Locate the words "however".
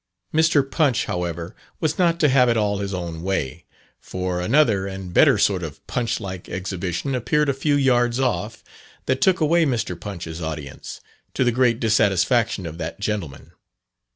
1.05-1.55